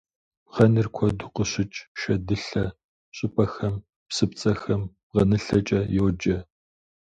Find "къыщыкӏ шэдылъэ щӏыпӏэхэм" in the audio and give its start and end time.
1.35-3.75